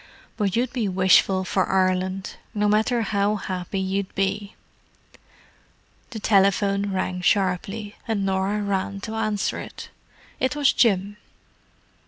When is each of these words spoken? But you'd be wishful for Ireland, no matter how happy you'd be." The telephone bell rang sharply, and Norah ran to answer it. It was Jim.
But 0.35 0.55
you'd 0.55 0.73
be 0.73 0.87
wishful 0.89 1.43
for 1.43 1.69
Ireland, 1.69 2.37
no 2.55 2.67
matter 2.67 3.03
how 3.03 3.35
happy 3.35 3.79
you'd 3.79 4.15
be." 4.15 4.55
The 6.09 6.19
telephone 6.19 6.81
bell 6.81 6.91
rang 6.93 7.21
sharply, 7.21 7.95
and 8.07 8.25
Norah 8.25 8.63
ran 8.63 8.99
to 9.01 9.13
answer 9.13 9.59
it. 9.59 9.89
It 10.39 10.55
was 10.55 10.73
Jim. 10.73 11.17